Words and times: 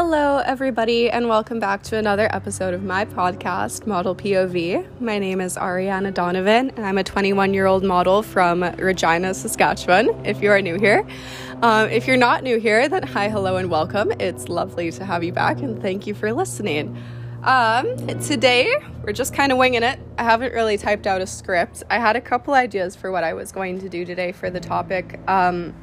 Hello, 0.00 0.38
everybody, 0.38 1.10
and 1.10 1.28
welcome 1.28 1.58
back 1.58 1.82
to 1.82 1.96
another 1.96 2.32
episode 2.32 2.72
of 2.72 2.84
my 2.84 3.04
podcast, 3.04 3.84
Model 3.84 4.14
POV. 4.14 5.00
My 5.00 5.18
name 5.18 5.40
is 5.40 5.56
Ariana 5.56 6.14
Donovan, 6.14 6.70
and 6.76 6.86
I'm 6.86 6.98
a 6.98 7.02
21 7.02 7.52
year 7.52 7.66
old 7.66 7.82
model 7.82 8.22
from 8.22 8.62
Regina, 8.62 9.34
Saskatchewan, 9.34 10.24
if 10.24 10.40
you 10.40 10.52
are 10.52 10.62
new 10.62 10.78
here. 10.78 11.04
Um, 11.62 11.88
if 11.88 12.06
you're 12.06 12.16
not 12.16 12.44
new 12.44 12.60
here, 12.60 12.88
then 12.88 13.02
hi, 13.02 13.28
hello, 13.28 13.56
and 13.56 13.72
welcome. 13.72 14.12
It's 14.20 14.48
lovely 14.48 14.92
to 14.92 15.04
have 15.04 15.24
you 15.24 15.32
back, 15.32 15.58
and 15.58 15.82
thank 15.82 16.06
you 16.06 16.14
for 16.14 16.32
listening. 16.32 16.96
Um, 17.42 17.96
today, 18.20 18.72
we're 19.02 19.12
just 19.12 19.34
kind 19.34 19.50
of 19.50 19.58
winging 19.58 19.82
it. 19.82 19.98
I 20.16 20.22
haven't 20.22 20.54
really 20.54 20.78
typed 20.78 21.08
out 21.08 21.20
a 21.22 21.26
script. 21.26 21.82
I 21.90 21.98
had 21.98 22.14
a 22.14 22.20
couple 22.20 22.54
ideas 22.54 22.94
for 22.94 23.10
what 23.10 23.24
I 23.24 23.34
was 23.34 23.50
going 23.50 23.80
to 23.80 23.88
do 23.88 24.04
today 24.04 24.30
for 24.30 24.48
the 24.48 24.60
topic, 24.60 25.18
um, 25.26 25.74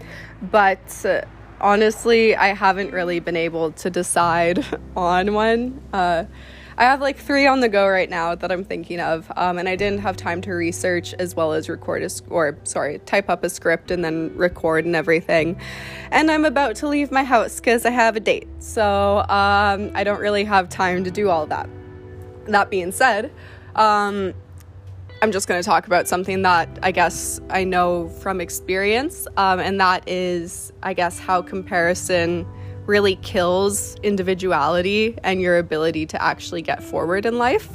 but. 0.41 1.05
Uh, 1.05 1.23
honestly, 1.65 2.35
I 2.35 2.53
haven't 2.53 2.93
really 2.93 3.19
been 3.19 3.35
able 3.35 3.71
to 3.71 3.89
decide 3.89 4.63
on 4.95 5.33
one. 5.33 5.81
Uh, 5.91 6.25
I 6.77 6.83
have 6.83 7.01
like 7.01 7.17
three 7.17 7.47
on 7.47 7.61
the 7.61 7.69
go 7.69 7.87
right 7.87 8.09
now 8.09 8.35
that 8.35 8.51
I'm 8.51 8.63
thinking 8.63 8.99
of, 8.99 9.31
um, 9.35 9.57
and 9.57 9.67
I 9.67 9.75
didn't 9.75 10.01
have 10.01 10.15
time 10.15 10.41
to 10.41 10.51
research 10.51 11.15
as 11.15 11.33
well 11.33 11.53
as 11.53 11.67
record 11.67 12.03
a 12.03 12.09
or 12.29 12.57
sorry, 12.65 12.99
type 12.99 13.29
up 13.29 13.43
a 13.43 13.49
script 13.49 13.89
and 13.91 14.05
then 14.05 14.35
record 14.37 14.85
and 14.85 14.95
everything. 14.95 15.59
And 16.11 16.29
I'm 16.29 16.45
about 16.45 16.75
to 16.77 16.87
leave 16.87 17.11
my 17.11 17.23
house 17.23 17.59
because 17.59 17.85
I 17.85 17.91
have 17.91 18.15
a 18.15 18.19
date, 18.19 18.47
so 18.59 19.19
um, 19.29 19.91
I 19.95 20.03
don't 20.03 20.19
really 20.19 20.43
have 20.43 20.69
time 20.69 21.03
to 21.05 21.11
do 21.11 21.29
all 21.29 21.47
that. 21.47 21.67
That 22.47 22.69
being 22.69 22.91
said, 22.91 23.31
um, 23.75 24.33
I'm 25.25 25.31
just 25.31 25.47
going 25.47 25.59
to 25.59 25.65
talk 25.65 25.87
about 25.87 26.07
something 26.07 26.43
that 26.43 26.69
I 26.83 26.91
guess 26.91 27.41
I 27.49 27.63
know 27.63 28.09
from 28.09 28.39
experience, 28.39 29.27
um, 29.37 29.59
and 29.59 29.81
that 29.81 30.07
is, 30.07 30.71
I 30.83 30.93
guess, 30.93 31.17
how 31.17 31.41
comparison 31.41 32.45
really 32.85 33.15
kills 33.15 33.95
individuality 34.03 35.17
and 35.23 35.41
your 35.41 35.57
ability 35.57 36.05
to 36.05 36.21
actually 36.21 36.61
get 36.61 36.83
forward 36.83 37.25
in 37.25 37.39
life. 37.39 37.67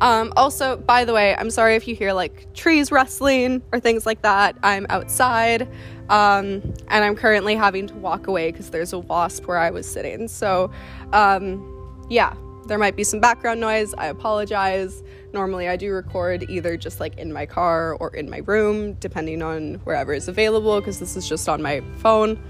Um, 0.00 0.32
also, 0.36 0.76
by 0.76 1.04
the 1.04 1.12
way, 1.12 1.34
I'm 1.34 1.50
sorry 1.50 1.74
if 1.74 1.88
you 1.88 1.96
hear 1.96 2.12
like 2.12 2.54
trees 2.54 2.92
rustling 2.92 3.62
or 3.72 3.80
things 3.80 4.06
like 4.06 4.22
that. 4.22 4.56
I'm 4.62 4.86
outside 4.88 5.62
um, 6.08 6.62
and 6.86 7.04
I'm 7.04 7.16
currently 7.16 7.56
having 7.56 7.88
to 7.88 7.94
walk 7.96 8.28
away 8.28 8.52
because 8.52 8.70
there's 8.70 8.92
a 8.92 9.00
wasp 9.00 9.48
where 9.48 9.58
I 9.58 9.70
was 9.70 9.90
sitting. 9.90 10.28
So, 10.28 10.70
um, 11.12 12.06
yeah, 12.08 12.36
there 12.66 12.78
might 12.78 12.96
be 12.96 13.04
some 13.04 13.20
background 13.20 13.60
noise. 13.60 13.94
I 13.94 14.06
apologize. 14.06 15.02
Normally, 15.32 15.68
I 15.68 15.76
do 15.76 15.92
record 15.92 16.44
either 16.48 16.76
just 16.76 17.00
like 17.00 17.16
in 17.18 17.32
my 17.32 17.46
car 17.46 17.94
or 17.94 18.14
in 18.14 18.28
my 18.28 18.42
room, 18.44 18.94
depending 18.94 19.42
on 19.42 19.74
wherever 19.84 20.12
is 20.12 20.28
available, 20.28 20.80
because 20.80 20.98
this 20.98 21.16
is 21.16 21.28
just 21.28 21.48
on 21.48 21.62
my 21.62 21.82
phone. 21.96 22.42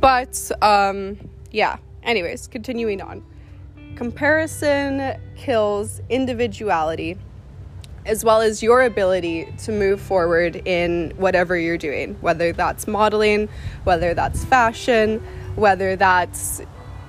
But 0.00 0.50
um, 0.62 1.18
yeah, 1.50 1.78
anyways, 2.02 2.48
continuing 2.48 3.00
on. 3.00 3.24
Comparison 3.96 5.16
kills 5.36 6.00
individuality 6.08 7.18
as 8.04 8.24
well 8.24 8.40
as 8.40 8.62
your 8.62 8.82
ability 8.82 9.46
to 9.58 9.70
move 9.70 10.00
forward 10.00 10.56
in 10.66 11.12
whatever 11.16 11.56
you're 11.56 11.78
doing, 11.78 12.14
whether 12.20 12.52
that's 12.52 12.88
modeling, 12.88 13.48
whether 13.84 14.12
that's 14.12 14.44
fashion, 14.44 15.20
whether 15.54 15.94
that's 15.94 16.62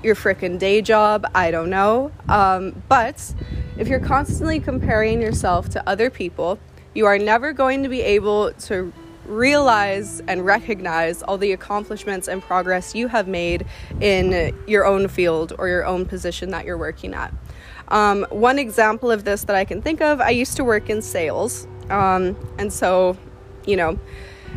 your 0.04 0.16
freaking 0.16 0.60
day 0.60 0.82
job. 0.82 1.26
I 1.34 1.52
don't 1.52 1.70
know. 1.70 2.12
Um, 2.30 2.82
but 2.90 3.34
if 3.78 3.88
you're 3.88 4.00
constantly 4.00 4.60
comparing 4.60 5.22
yourself 5.22 5.70
to 5.70 5.90
other 5.90 6.10
people, 6.10 6.60
you 6.94 7.06
are 7.06 7.18
never 7.18 7.54
going 7.54 7.84
to 7.84 7.90
be 7.90 8.02
able 8.02 8.52
to 8.54 8.94
realize 9.26 10.22
and 10.28 10.46
recognize 10.46 11.24
all 11.24 11.38
the 11.38 11.54
accomplishments 11.54 12.28
and 12.28 12.42
progress 12.42 12.94
you 12.94 13.08
have 13.08 13.28
made 13.28 13.66
in 14.02 14.56
your 14.68 14.86
own 14.86 15.08
field 15.08 15.54
or 15.58 15.68
your 15.68 15.86
own 15.86 16.06
position 16.06 16.50
that 16.52 16.66
you're 16.66 16.78
working 16.78 17.14
at. 17.14 17.34
Um, 17.88 18.26
one 18.30 18.60
example 18.60 19.12
of 19.12 19.24
this 19.24 19.44
that 19.46 19.56
I 19.56 19.66
can 19.66 19.82
think 19.82 20.02
of, 20.02 20.20
I 20.20 20.30
used 20.30 20.58
to 20.58 20.64
work 20.64 20.90
in 20.90 21.02
sales. 21.02 21.68
Um, 21.90 22.36
and 22.58 22.72
so, 22.72 23.18
you 23.66 23.76
know, 23.76 24.00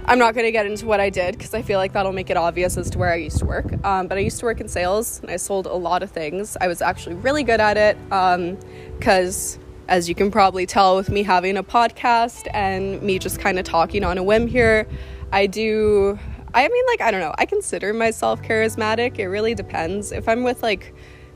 I'm 0.09 0.21
not 0.21 0.35
going 0.35 0.45
to 0.45 0.53
get 0.53 0.67
into 0.67 0.87
what 0.87 1.01
I 1.01 1.11
did 1.11 1.37
because 1.37 1.53
I 1.53 1.63
feel 1.63 1.81
like 1.81 1.93
that'll 1.93 2.13
make 2.13 2.31
it 2.31 2.37
obvious 2.37 2.77
as 2.77 2.91
to 2.91 2.99
where 2.99 3.13
I 3.13 3.17
used 3.17 3.39
to 3.39 3.45
work. 3.45 3.67
Um, 3.85 4.07
but 4.07 4.17
I 4.17 4.21
used 4.21 4.39
to 4.39 4.45
work 4.45 4.61
in 4.61 4.69
sales 4.69 5.19
and 5.21 5.31
I 5.33 5.37
sold 5.37 5.67
a 5.67 5.75
lot 5.75 6.05
of 6.05 6.13
things. 6.13 6.57
I 6.61 6.69
was 6.69 6.81
actually 6.81 7.17
really 7.17 7.43
good 7.43 7.61
at 7.61 7.77
it 7.77 7.99
because, 8.99 9.57
um, 9.57 9.63
as 9.89 10.09
you 10.09 10.15
can 10.15 10.31
probably 10.31 10.65
tell 10.65 10.95
with 10.95 11.11
me 11.11 11.25
having 11.25 11.57
a 11.57 11.65
podcast 11.65 12.47
and 12.55 13.03
me 13.03 13.19
just 13.19 13.41
kind 13.41 13.59
of 13.59 13.65
talking 13.65 14.05
on 14.05 14.17
a 14.17 14.23
whim 14.23 14.47
here, 14.47 14.87
I 15.33 15.47
do. 15.47 16.17
I 16.55 16.69
mean, 16.69 16.85
like, 16.87 17.01
I 17.01 17.11
don't 17.11 17.21
know. 17.21 17.35
I 17.37 17.45
consider 17.45 17.93
myself 17.93 18.43
charismatic. 18.43 19.19
It 19.19 19.27
really 19.27 19.57
depends. 19.57 20.13
If 20.13 20.29
I'm 20.29 20.45
with 20.45 20.63
like 20.63 20.95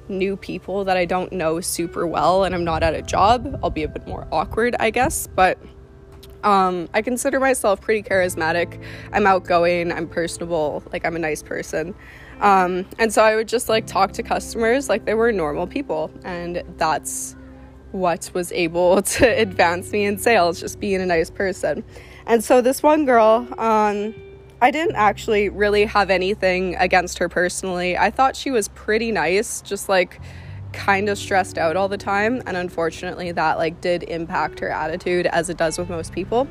new 0.09 0.37
people 0.37 0.85
that 0.85 0.97
I 0.97 1.07
don't 1.07 1.33
know 1.33 1.61
super 1.61 2.07
well 2.07 2.45
and 2.45 2.55
I'm 2.55 2.65
not 2.65 2.85
at 2.85 2.95
a 2.95 3.03
job, 3.03 3.59
I'll 3.65 3.71
be 3.71 3.83
a 3.83 3.89
bit 3.89 4.07
more 4.07 4.29
awkward, 4.31 4.77
I 4.79 4.91
guess. 4.91 5.27
But 5.27 5.59
um, 6.45 6.89
I 6.95 7.03
consider 7.03 7.41
myself 7.41 7.81
pretty 7.81 8.03
charismatic. 8.03 8.83
I'm 9.13 9.27
outgoing, 9.27 9.93
I'm 9.93 10.09
personable, 10.09 10.83
like 10.93 11.05
I'm 11.05 11.17
a 11.17 11.19
nice 11.19 11.43
person. 11.43 11.95
Um, 12.41 12.87
and 12.99 13.13
so 13.13 13.23
I 13.23 13.37
would 13.37 13.49
just 13.49 13.69
like 13.69 13.87
talk 13.87 14.13
to 14.13 14.23
customers 14.23 14.89
like 14.89 15.05
they 15.05 15.15
were 15.15 15.31
normal 15.33 15.67
people. 15.67 16.11
And 16.25 16.63
that's 16.79 17.37
what 17.93 18.31
was 18.35 18.53
able 18.53 19.03
to 19.19 19.27
advance 19.27 19.93
me 19.93 20.05
in 20.05 20.19
sales, 20.19 20.61
just 20.61 20.81
being 20.81 21.01
a 21.01 21.07
nice 21.07 21.31
person. 21.31 21.85
And 22.27 22.43
so 22.43 22.61
this 22.61 22.83
one 22.83 23.05
girl, 23.05 23.47
um, 23.59 24.15
I 24.63 24.71
didn't 24.71 24.97
actually 24.97 25.49
really 25.49 25.87
have 25.87 26.11
anything 26.11 26.77
against 26.77 27.19
her 27.19 27.29
personally. 27.29 27.97
I 27.97 28.11
thought 28.11 28.37
she 28.37 28.51
was 28.51 28.69
pretty 28.69 29.11
nice, 29.11 29.63
just 29.63 29.89
like 29.89 30.21
kind 30.73 31.09
of 31.09 31.19
stressed 31.19 31.59
out 31.59 31.77
all 31.77 31.89
the 31.89 31.99
time 31.99 32.43
and 32.47 32.57
unfortunately 32.57 33.33
that 33.33 33.59
like 33.59 33.81
did 33.81 34.03
impact 34.05 34.61
her 34.61 34.69
attitude 34.69 35.27
as 35.27 35.51
it 35.51 35.57
does 35.57 35.79
with 35.79 35.89
most 35.89 36.13
people. 36.13 36.47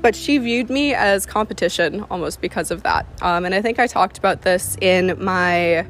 But 0.00 0.14
she 0.14 0.38
viewed 0.38 0.70
me 0.70 0.94
as 0.94 1.26
competition 1.26 2.04
almost 2.10 2.40
because 2.40 2.70
of 2.70 2.82
that. 2.82 3.06
Um, 3.22 3.44
and 3.44 3.54
i 3.54 3.62
think 3.62 3.78
i 3.78 3.86
talked 3.86 4.18
about 4.18 4.42
this 4.42 4.76
in 4.80 5.16
my 5.22 5.86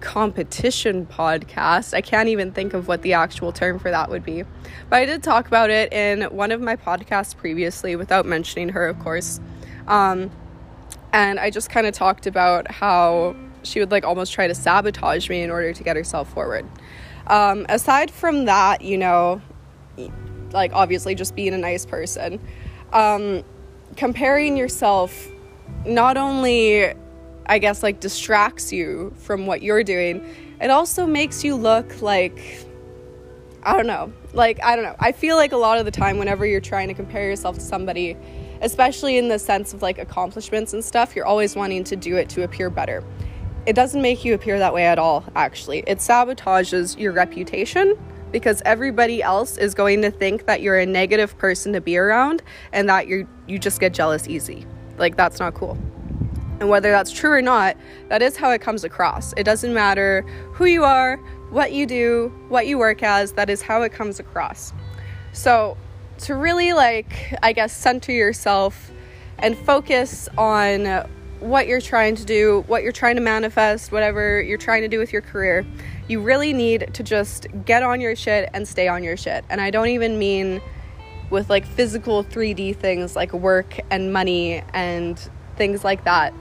competition 0.00 1.06
podcast. 1.06 1.94
I 1.94 2.02
can't 2.02 2.28
even 2.28 2.52
think 2.52 2.74
of 2.74 2.88
what 2.88 3.00
the 3.00 3.14
actual 3.14 3.52
term 3.52 3.78
for 3.78 3.90
that 3.90 4.10
would 4.10 4.24
be. 4.24 4.42
But 4.90 4.96
i 4.96 5.06
did 5.06 5.22
talk 5.22 5.46
about 5.46 5.70
it 5.70 5.92
in 5.92 6.22
one 6.24 6.52
of 6.52 6.60
my 6.60 6.76
podcasts 6.76 7.36
previously 7.36 7.96
without 7.96 8.26
mentioning 8.26 8.70
her 8.70 8.86
of 8.86 8.98
course. 8.98 9.40
Um, 9.86 10.30
and 11.12 11.38
i 11.38 11.50
just 11.50 11.70
kind 11.70 11.86
of 11.86 11.94
talked 11.94 12.26
about 12.26 12.70
how 12.70 13.36
she 13.64 13.80
would 13.80 13.90
like 13.90 14.04
almost 14.04 14.32
try 14.32 14.46
to 14.46 14.54
sabotage 14.54 15.28
me 15.28 15.42
in 15.42 15.50
order 15.50 15.72
to 15.72 15.82
get 15.82 15.96
herself 15.96 16.32
forward. 16.32 16.68
Um, 17.26 17.66
aside 17.68 18.10
from 18.10 18.44
that, 18.44 18.82
you 18.82 18.98
know, 18.98 19.40
like 20.52 20.72
obviously 20.72 21.14
just 21.14 21.34
being 21.34 21.54
a 21.54 21.58
nice 21.58 21.86
person, 21.86 22.40
um, 22.92 23.42
comparing 23.96 24.56
yourself 24.56 25.28
not 25.86 26.16
only, 26.16 26.92
I 27.46 27.58
guess, 27.58 27.82
like 27.82 28.00
distracts 28.00 28.72
you 28.72 29.12
from 29.16 29.46
what 29.46 29.62
you're 29.62 29.84
doing, 29.84 30.24
it 30.60 30.70
also 30.70 31.06
makes 31.06 31.44
you 31.44 31.56
look 31.56 32.00
like, 32.02 32.66
I 33.62 33.76
don't 33.76 33.86
know, 33.86 34.12
like, 34.32 34.62
I 34.62 34.76
don't 34.76 34.84
know. 34.84 34.96
I 34.98 35.12
feel 35.12 35.36
like 35.36 35.52
a 35.52 35.56
lot 35.56 35.78
of 35.78 35.84
the 35.84 35.90
time, 35.90 36.18
whenever 36.18 36.44
you're 36.46 36.60
trying 36.60 36.88
to 36.88 36.94
compare 36.94 37.28
yourself 37.28 37.56
to 37.56 37.62
somebody, 37.62 38.16
especially 38.60 39.16
in 39.18 39.28
the 39.28 39.38
sense 39.38 39.74
of 39.74 39.82
like 39.82 39.98
accomplishments 39.98 40.72
and 40.72 40.84
stuff, 40.84 41.16
you're 41.16 41.26
always 41.26 41.56
wanting 41.56 41.84
to 41.84 41.96
do 41.96 42.16
it 42.16 42.28
to 42.30 42.44
appear 42.44 42.70
better 42.70 43.02
it 43.66 43.74
doesn't 43.74 44.02
make 44.02 44.24
you 44.24 44.34
appear 44.34 44.58
that 44.58 44.74
way 44.74 44.86
at 44.86 44.98
all, 44.98 45.24
actually. 45.34 45.84
It 45.86 45.98
sabotages 45.98 46.98
your 46.98 47.12
reputation 47.12 47.98
because 48.30 48.60
everybody 48.64 49.22
else 49.22 49.56
is 49.56 49.74
going 49.74 50.02
to 50.02 50.10
think 50.10 50.46
that 50.46 50.60
you're 50.60 50.78
a 50.78 50.86
negative 50.86 51.38
person 51.38 51.72
to 51.72 51.80
be 51.80 51.96
around 51.96 52.42
and 52.72 52.88
that 52.88 53.06
you 53.06 53.28
you 53.46 53.58
just 53.58 53.80
get 53.80 53.94
jealous 53.94 54.28
easy. 54.28 54.66
Like 54.98 55.16
that's 55.16 55.38
not 55.38 55.54
cool. 55.54 55.78
And 56.60 56.68
whether 56.68 56.90
that's 56.90 57.10
true 57.10 57.30
or 57.30 57.42
not, 57.42 57.76
that 58.08 58.22
is 58.22 58.36
how 58.36 58.50
it 58.50 58.60
comes 58.60 58.84
across. 58.84 59.32
It 59.36 59.44
doesn't 59.44 59.72
matter 59.72 60.22
who 60.52 60.66
you 60.66 60.84
are, 60.84 61.16
what 61.50 61.72
you 61.72 61.86
do, 61.86 62.32
what 62.48 62.66
you 62.66 62.78
work 62.78 63.02
as, 63.02 63.32
that 63.32 63.50
is 63.50 63.62
how 63.62 63.82
it 63.82 63.92
comes 63.92 64.20
across. 64.20 64.72
So, 65.32 65.76
to 66.18 66.34
really 66.34 66.72
like 66.72 67.36
I 67.42 67.52
guess 67.52 67.72
center 67.72 68.12
yourself 68.12 68.90
and 69.38 69.56
focus 69.58 70.28
on 70.36 71.08
what 71.44 71.66
you're 71.66 71.80
trying 71.80 72.14
to 72.16 72.24
do, 72.24 72.64
what 72.68 72.82
you're 72.82 72.92
trying 72.92 73.16
to 73.16 73.20
manifest, 73.20 73.92
whatever 73.92 74.40
you're 74.40 74.56
trying 74.56 74.80
to 74.80 74.88
do 74.88 74.98
with 74.98 75.12
your 75.12 75.20
career, 75.20 75.66
you 76.08 76.20
really 76.20 76.54
need 76.54 76.88
to 76.94 77.02
just 77.02 77.46
get 77.66 77.82
on 77.82 78.00
your 78.00 78.16
shit 78.16 78.48
and 78.54 78.66
stay 78.66 78.88
on 78.88 79.04
your 79.04 79.16
shit. 79.16 79.44
And 79.50 79.60
I 79.60 79.70
don't 79.70 79.88
even 79.88 80.18
mean 80.18 80.62
with 81.28 81.50
like 81.50 81.66
physical 81.66 82.24
3D 82.24 82.76
things 82.76 83.14
like 83.14 83.32
work 83.34 83.78
and 83.90 84.10
money 84.10 84.62
and 84.72 85.18
things 85.56 85.84
like 85.84 86.04
that, 86.04 86.32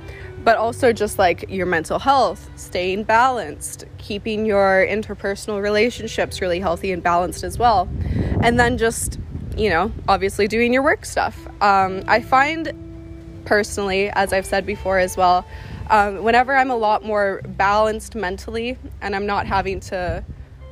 but 0.46 0.56
also 0.56 0.94
just 0.94 1.20
like 1.20 1.50
your 1.50 1.66
mental 1.66 2.00
health, 2.00 2.50
staying 2.56 3.04
balanced, 3.04 3.84
keeping 3.98 4.46
your 4.46 4.88
interpersonal 4.90 5.62
relationships 5.62 6.40
really 6.40 6.62
healthy 6.62 6.94
and 6.94 7.04
balanced 7.04 7.44
as 7.44 7.58
well. 7.58 7.90
And 8.42 8.58
then 8.58 8.78
just, 8.78 9.20
you 9.58 9.70
know, 9.70 9.92
obviously 10.08 10.48
doing 10.48 10.72
your 10.72 10.82
work 10.82 11.04
stuff. 11.04 11.38
Um, 11.62 12.04
I 12.08 12.22
find 12.22 12.72
personally, 13.46 14.10
as 14.12 14.34
I've 14.34 14.46
said 14.46 14.66
before 14.66 15.00
as 15.00 15.18
well, 15.18 15.46
Um, 15.90 16.24
whenever 16.24 16.56
I'm 16.56 16.72
a 16.72 16.78
lot 16.78 17.04
more 17.04 17.42
balanced 17.46 18.16
mentally 18.16 18.78
and 19.02 19.14
I'm 19.14 19.26
not 19.26 19.46
having 19.46 19.82
to 19.92 20.24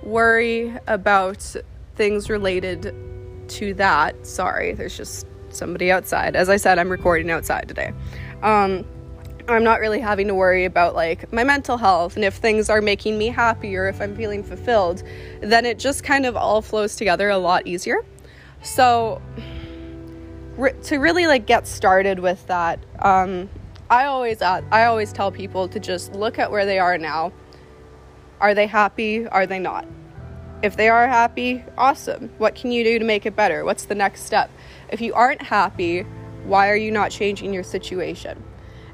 worry 0.03 0.73
about 0.88 1.56
things 1.95 2.29
related 2.29 2.95
to 3.59 3.73
that, 3.73 4.15
sorry, 4.25 4.73
there's 4.73 4.95
just 4.95 5.27
somebody 5.50 5.91
outside. 5.91 6.38
As 6.38 6.47
I 6.47 6.56
said, 6.57 6.79
I'm 6.79 6.89
recording 6.89 7.29
outside 7.29 7.68
today. 7.68 7.91
Um, 8.41 8.85
I'm 9.50 9.65
not 9.65 9.81
really 9.81 10.00
having 10.00 10.27
to 10.27 10.33
worry 10.33 10.63
about 10.63 10.95
like 10.95 11.31
my 11.33 11.44
mental 11.44 11.77
health 11.77 12.15
and 12.15 12.23
if 12.23 12.35
things 12.35 12.69
are 12.69 12.81
making 12.81 13.18
me 13.18 13.27
happy 13.27 13.75
or 13.75 13.89
if 13.89 14.00
I'm 14.00 14.15
feeling 14.15 14.44
fulfilled, 14.44 15.03
then 15.41 15.65
it 15.65 15.77
just 15.77 16.06
kind 16.06 16.25
of 16.25 16.38
all 16.38 16.62
flows 16.62 16.95
together 16.95 17.29
a 17.29 17.38
lot 17.38 17.68
easier. 17.68 17.97
So 18.63 19.21
re- 20.61 20.73
to 20.83 20.97
really 20.97 21.27
like 21.27 21.45
get 21.45 21.67
started 21.67 22.19
with 22.19 22.45
that, 22.47 22.79
um, 22.99 23.49
I 23.89 24.05
always 24.05 24.41
uh, 24.41 24.61
I 24.71 24.85
always 24.85 25.11
tell 25.11 25.31
people 25.31 25.67
to 25.67 25.79
just 25.79 26.13
look 26.13 26.39
at 26.39 26.51
where 26.51 26.65
they 26.65 26.79
are 26.79 26.97
now. 26.97 27.33
Are 28.39 28.53
they 28.53 28.67
happy? 28.67 29.27
Are 29.27 29.45
they 29.45 29.59
not? 29.59 29.85
If 30.63 30.77
they 30.77 30.89
are 30.89 31.07
happy, 31.07 31.63
awesome. 31.77 32.29
What 32.37 32.55
can 32.55 32.71
you 32.71 32.83
do 32.83 32.99
to 32.99 33.05
make 33.05 33.25
it 33.25 33.35
better? 33.35 33.65
What's 33.65 33.85
the 33.85 33.95
next 33.95 34.23
step? 34.23 34.51
If 34.89 35.01
you 35.01 35.13
aren't 35.13 35.41
happy, 35.41 36.03
why 36.45 36.69
are 36.69 36.75
you 36.75 36.91
not 36.91 37.11
changing 37.11 37.53
your 37.53 37.63
situation? 37.63 38.43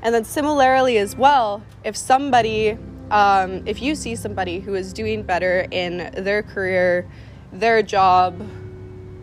And 0.02 0.16
then, 0.16 0.24
similarly, 0.24 0.98
as 0.98 1.16
well, 1.16 1.64
if 1.84 1.98
somebody, 1.98 2.78
um, 3.12 3.68
if 3.68 3.82
you 3.82 3.96
see 3.96 4.16
somebody 4.16 4.60
who 4.60 4.76
is 4.76 4.94
doing 4.94 5.24
better 5.24 5.68
in 5.72 6.12
their 6.16 6.44
career, 6.44 7.08
their 7.52 7.82
job, 7.82 8.42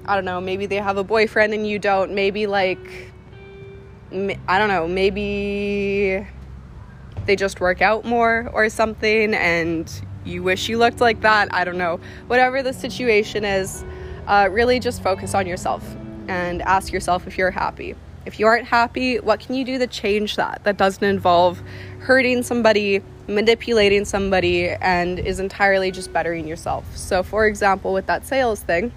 I 0.07 0.15
don't 0.15 0.25
know, 0.25 0.41
maybe 0.41 0.67
they 0.67 0.77
have 0.77 0.97
a 0.97 1.05
boyfriend 1.05 1.55
and 1.55 1.67
you 1.67 1.79
don't, 1.79 2.13
maybe 2.13 2.47
like, 2.47 3.13
I 4.13 4.59
don't 4.59 4.69
know, 4.69 4.87
maybe 4.87 6.27
they 7.27 7.37
just 7.37 7.61
work 7.61 7.81
out 7.81 8.05
more 8.05 8.51
or 8.53 8.69
something 8.69 9.35
and 9.35 9.91
you 10.25 10.43
wish 10.43 10.69
you 10.69 10.79
looked 10.79 11.01
like 11.01 11.21
that. 11.23 11.53
I 11.53 11.65
don't 11.65 11.79
know. 11.79 12.01
Whatever 12.27 12.63
the 12.63 12.73
situation 12.73 13.45
is, 13.45 13.85
uh, 14.27 14.49
really 14.51 14.81
just 14.81 15.03
focus 15.03 15.35
on 15.35 15.47
yourself 15.47 15.85
and 16.29 16.63
ask 16.63 16.93
yourself 16.93 17.27
if 17.27 17.37
you're 17.37 17.51
happy. 17.51 17.95
If 18.27 18.41
you 18.41 18.47
aren't 18.47 18.67
happy, 18.67 19.21
what 19.21 19.41
can 19.41 19.55
you 19.55 19.65
do 19.65 19.79
to 19.79 19.87
change 19.87 20.37
that? 20.37 20.65
That 20.65 20.79
doesn't 20.79 21.05
involve 21.05 21.63
hurting 22.01 22.43
somebody, 22.43 23.03
manipulating 23.29 24.07
somebody, 24.07 24.69
and 24.69 25.19
is 25.19 25.41
entirely 25.41 25.91
just 25.91 26.11
bettering 26.11 26.49
yourself. 26.49 26.97
So, 26.97 27.23
for 27.23 27.47
example, 27.47 27.93
with 27.93 28.07
that 28.07 28.27
sales 28.27 28.61
thing, 28.61 28.93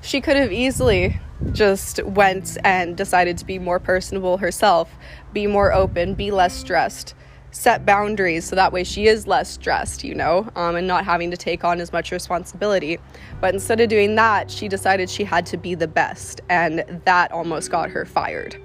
she 0.00 0.20
could 0.20 0.36
have 0.36 0.52
easily 0.52 1.20
just 1.52 2.02
went 2.04 2.58
and 2.64 2.96
decided 2.96 3.38
to 3.38 3.44
be 3.44 3.58
more 3.58 3.78
personable 3.78 4.38
herself, 4.38 4.92
be 5.32 5.46
more 5.46 5.72
open, 5.72 6.14
be 6.14 6.30
less 6.30 6.54
stressed, 6.54 7.14
set 7.50 7.86
boundaries 7.86 8.44
so 8.44 8.56
that 8.56 8.72
way 8.72 8.84
she 8.84 9.06
is 9.06 9.26
less 9.26 9.48
stressed, 9.48 10.04
you 10.04 10.14
know, 10.14 10.48
um, 10.56 10.76
and 10.76 10.86
not 10.86 11.04
having 11.04 11.30
to 11.30 11.36
take 11.36 11.64
on 11.64 11.80
as 11.80 11.92
much 11.92 12.10
responsibility. 12.10 12.98
But 13.40 13.54
instead 13.54 13.80
of 13.80 13.88
doing 13.88 14.14
that, 14.16 14.50
she 14.50 14.68
decided 14.68 15.08
she 15.08 15.24
had 15.24 15.46
to 15.46 15.56
be 15.56 15.74
the 15.74 15.88
best, 15.88 16.40
and 16.48 16.84
that 17.04 17.32
almost 17.32 17.70
got 17.70 17.90
her 17.90 18.04
fired. 18.04 18.60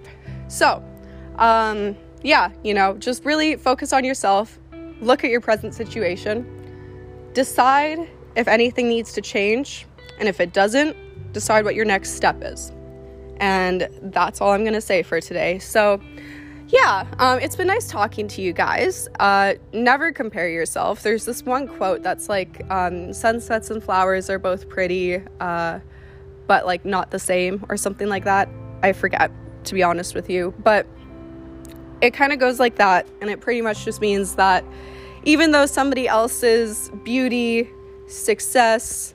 So, 0.48 0.84
um, 1.38 1.96
yeah, 2.22 2.52
you 2.64 2.74
know, 2.74 2.96
just 2.98 3.26
really 3.26 3.56
focus 3.56 3.94
on 3.94 4.04
yourself, 4.04 4.60
look 5.02 5.24
at 5.24 5.30
your 5.30 5.42
present 5.42 5.74
situation, 5.74 6.48
decide 7.34 8.10
if 8.36 8.48
anything 8.48 8.88
needs 8.88 9.14
to 9.14 9.22
change, 9.22 9.86
and 10.20 10.28
if 10.28 10.40
it 10.40 10.54
doesn't, 10.54 10.96
decide 11.34 11.66
what 11.66 11.76
your 11.76 11.86
next 11.86 12.12
step 12.12 12.42
is. 12.42 12.72
And 13.38 13.90
that's 14.02 14.40
all 14.40 14.52
I'm 14.52 14.62
going 14.64 14.74
to 14.74 14.82
say 14.82 15.04
for 15.04 15.20
today. 15.20 15.60
So, 15.60 16.00
yeah, 16.68 17.06
um, 17.20 17.40
it's 17.40 17.56
been 17.56 17.68
nice 17.68 17.88
talking 17.88 18.28
to 18.30 18.42
you 18.42 18.54
guys. 18.54 19.10
Uh, 19.20 19.56
never 19.74 20.12
compare 20.12 20.50
yourself. 20.50 21.04
There's 21.04 21.26
this 21.26 21.44
one 21.44 21.68
quote 21.68 22.04
that's 22.04 22.30
like, 22.30 22.64
um, 22.72 23.12
sunsets 23.12 23.70
and 23.70 23.84
flowers 23.84 24.30
are 24.30 24.40
both 24.40 24.70
pretty, 24.70 25.22
uh, 25.40 25.80
but 26.48 26.66
like 26.66 26.86
not 26.86 27.12
the 27.12 27.20
same, 27.20 27.66
or 27.70 27.78
something 27.78 28.08
like 28.08 28.24
that. 28.24 28.50
I 28.82 28.94
forget, 28.94 29.32
to 29.66 29.74
be 29.74 29.84
honest 29.84 30.16
with 30.16 30.30
you. 30.30 30.54
But 30.60 30.88
it 32.02 32.14
kind 32.14 32.34
of 32.34 32.40
goes 32.40 32.60
like 32.60 32.76
that, 32.76 33.08
and 33.22 33.30
it 33.30 33.40
pretty 33.40 33.62
much 33.62 33.86
just 33.86 34.02
means 34.02 34.36
that 34.36 34.64
even 35.26 35.52
though 35.52 35.66
somebody 35.66 36.08
else's 36.08 36.92
beauty, 37.04 37.70
success, 38.08 39.14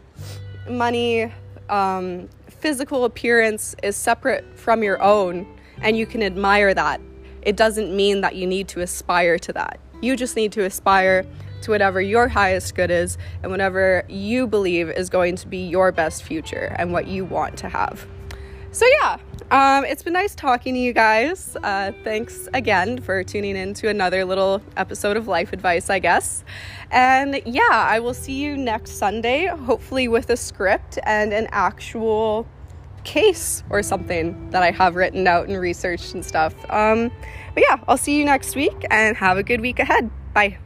money, 0.71 1.33
um, 1.71 2.29
physical 2.49 3.05
appearance 3.05 3.75
is 3.83 3.97
separate 3.97 4.45
from 4.59 4.83
your 4.83 5.03
own, 5.03 5.47
and 5.83 5.97
you 5.97 6.07
can 6.07 6.23
admire 6.23 6.75
that 6.75 7.01
it 7.43 7.57
doesn't 7.57 7.95
mean 7.95 8.21
that 8.21 8.35
you 8.35 8.47
need 8.47 8.69
to 8.69 8.81
aspire 8.81 9.39
to 9.39 9.53
that. 9.55 9.81
You 10.01 10.17
just 10.17 10.37
need 10.37 10.53
to 10.53 10.65
aspire 10.65 11.25
to 11.63 11.71
whatever 11.71 12.01
your 12.01 12.29
highest 12.29 12.75
good 12.75 12.91
is 12.91 13.19
and 13.43 13.51
whatever 13.51 14.05
you 14.09 14.47
believe 14.47 14.91
is 14.91 15.09
going 15.09 15.37
to 15.37 15.49
be 15.49 15.59
your 15.59 15.91
best 15.91 16.23
future 16.23 16.77
and 16.79 16.93
what 16.93 17.07
you 17.07 17.25
want 17.25 17.57
to 17.59 17.69
have. 17.69 18.07
So, 18.79 18.87
yeah, 19.03 19.19
um, 19.51 19.85
it's 19.85 20.05
been 20.05 20.13
nice 20.13 20.37
talking 20.37 20.73
to 20.75 20.79
you 20.79 20.93
guys. 20.93 21.57
Uh, 21.65 21.91
thanks 22.05 22.49
again 22.55 23.01
for 23.01 23.25
tuning 23.25 23.57
in 23.57 23.75
to 23.75 23.89
another 23.89 24.25
little 24.25 24.63
episode 24.77 25.17
of 25.17 25.27
Life 25.27 25.53
Advice, 25.53 25.91
I 25.91 25.99
guess. 25.99 26.45
And 26.93 27.43
yeah, 27.45 27.69
I 27.73 27.99
will 27.99 28.15
see 28.15 28.35
you 28.35 28.57
next 28.57 28.93
Sunday, 28.93 29.47
hopefully 29.47 30.07
with 30.07 30.31
a 30.31 30.37
script 30.37 30.97
and 31.03 31.33
an 31.33 31.49
actual 31.51 32.47
case 33.03 33.65
or 33.69 33.83
something 33.83 34.49
that 34.51 34.63
I 34.63 34.71
have 34.71 34.95
written 34.95 35.27
out 35.27 35.49
and 35.49 35.61
researched 35.61 36.15
and 36.15 36.25
stuff. 36.25 36.55
Um, 36.71 37.11
but 37.55 37.65
yeah, 37.69 37.81
I'll 37.89 37.97
see 37.97 38.17
you 38.17 38.25
next 38.25 38.55
week 38.55 38.85
and 38.93 39.17
have 39.17 39.39
a 39.39 39.43
good 39.43 39.61
week 39.61 39.81
ahead. 39.81 40.09
Bye. 40.35 40.59